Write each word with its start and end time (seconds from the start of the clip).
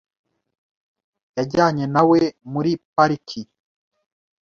Yajyanye 1.37 1.85
na 1.93 2.01
we 2.09 2.19
muri 2.51 2.71
pariki. 2.93 3.41